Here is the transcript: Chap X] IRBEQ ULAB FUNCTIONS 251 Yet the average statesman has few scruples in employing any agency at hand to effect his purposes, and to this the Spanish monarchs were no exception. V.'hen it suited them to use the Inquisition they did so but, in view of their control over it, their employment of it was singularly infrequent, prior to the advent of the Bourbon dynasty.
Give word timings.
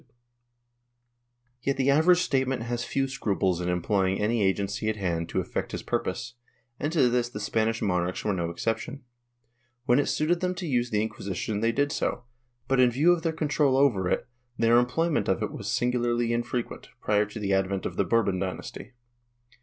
Chap 0.01 0.07
X] 0.07 0.13
IRBEQ 0.15 0.15
ULAB 0.25 1.45
FUNCTIONS 1.45 1.59
251 1.59 1.67
Yet 1.69 1.77
the 1.77 1.91
average 1.91 2.21
statesman 2.23 2.61
has 2.61 2.85
few 2.85 3.07
scruples 3.07 3.61
in 3.61 3.69
employing 3.69 4.19
any 4.19 4.41
agency 4.43 4.89
at 4.89 4.95
hand 4.95 5.29
to 5.29 5.39
effect 5.39 5.71
his 5.73 5.83
purposes, 5.83 6.33
and 6.79 6.91
to 6.91 7.07
this 7.07 7.29
the 7.29 7.39
Spanish 7.39 7.83
monarchs 7.83 8.25
were 8.25 8.33
no 8.33 8.49
exception. 8.49 9.03
V.'hen 9.85 9.99
it 9.99 10.07
suited 10.07 10.39
them 10.39 10.55
to 10.55 10.65
use 10.65 10.89
the 10.89 11.03
Inquisition 11.03 11.59
they 11.59 11.71
did 11.71 11.91
so 11.91 12.23
but, 12.67 12.79
in 12.79 12.89
view 12.89 13.11
of 13.11 13.21
their 13.21 13.31
control 13.31 13.77
over 13.77 14.09
it, 14.09 14.25
their 14.57 14.79
employment 14.79 15.27
of 15.29 15.43
it 15.43 15.51
was 15.51 15.69
singularly 15.69 16.33
infrequent, 16.33 16.89
prior 16.99 17.27
to 17.27 17.39
the 17.39 17.53
advent 17.53 17.85
of 17.85 17.95
the 17.95 18.03
Bourbon 18.03 18.39
dynasty. 18.39 18.93